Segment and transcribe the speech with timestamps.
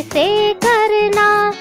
[0.00, 1.52] इसे करना।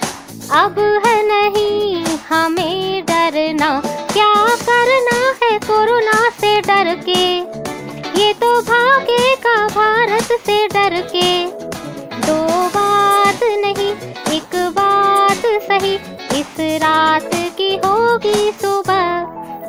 [0.63, 3.80] अब है नहीं हमें डरना।
[4.13, 7.38] क्या करना है कोरोना से डर के?
[8.21, 11.45] ये तो भागे का भारत से डर के।
[12.27, 13.91] दो बात नहीं,
[14.38, 15.95] एक बात सही।
[16.39, 19.28] इस रात की होगी सुबह।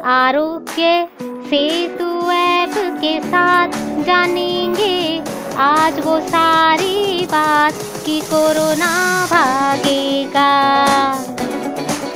[0.09, 3.69] आरोग्य, सेतु ऐप के साथ
[4.05, 5.22] जानेंगे।
[5.56, 7.75] आज वो सारी बात।
[8.11, 10.64] कि कोरोना भागेगा।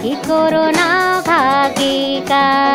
[0.03, 2.67] कि कोरोना भागेगा।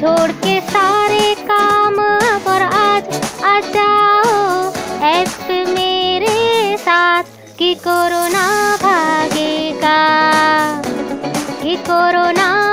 [0.00, 1.96] छोड़ के सारे काम
[2.38, 3.04] पर आज
[3.44, 5.28] आ जाओ ऐप
[5.68, 7.22] मेरे साथ।
[7.58, 10.00] कि कोरोना भागेगा।
[11.62, 12.69] कि कोरोना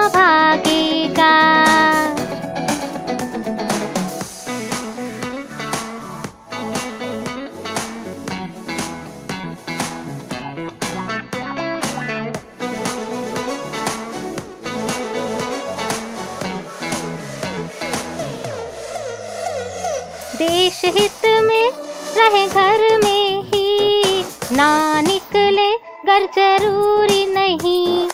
[20.37, 21.71] देश हित में
[22.17, 25.71] रहे घर में ही। ना निकले
[26.05, 28.09] घर ज़रूरी नहीं।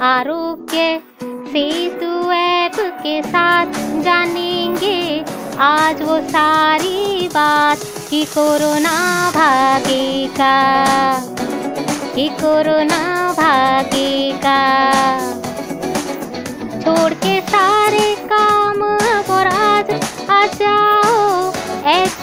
[0.00, 3.66] आरोग्य सेतु ऐप के साथ
[4.02, 5.24] जानेंगे।
[5.58, 7.78] आज वो सारी बात
[8.10, 10.74] कि कोरोना भागेगा।
[12.14, 14.58] कि कोरोना भागेगा।
[16.80, 18.82] छोड़ के सारे काम
[19.34, 19.90] और आज
[20.30, 21.52] आ जाओ,
[21.84, 22.21] ऐसे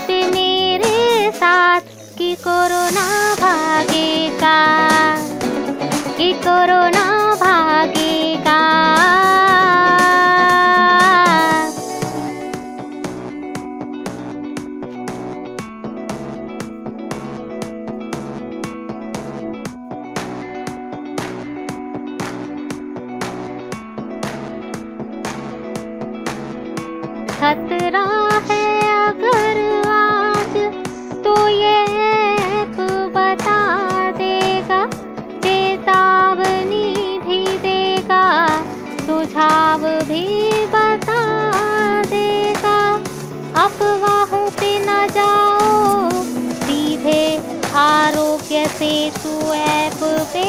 [48.60, 50.00] आरोग्य तू ऐप
[50.34, 50.42] पे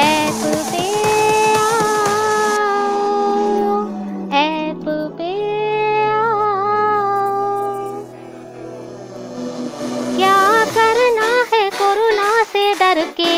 [0.00, 0.84] ऐप पे
[4.38, 4.84] ऐप
[5.18, 5.32] पे
[10.16, 10.36] क्या
[10.76, 13.34] करना है कोरोना से डर के?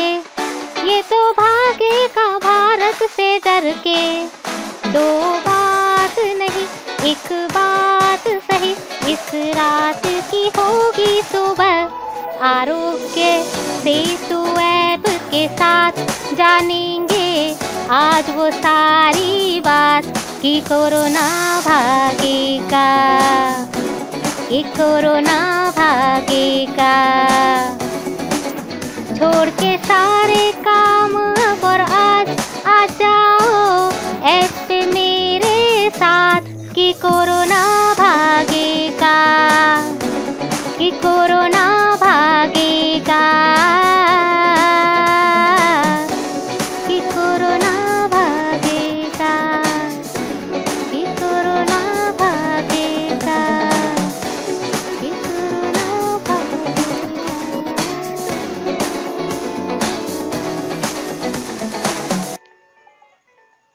[12.43, 13.25] आरोग्य
[13.81, 15.91] सेतु ऐप के साथ
[16.33, 17.55] जानेंगे।
[17.91, 20.05] आज वो सारी बात
[20.41, 21.27] कि कोरोना
[21.61, 22.87] भागेगा
[24.49, 25.37] कि। कोरोना
[25.77, 26.95] भागेगा
[29.15, 31.13] छोड़ के सारे काम
[31.63, 32.29] पर आज
[32.67, 33.91] आ जाओ।
[34.31, 36.41] ऐसे मेरे साथ
[36.75, 37.60] कि कोरोना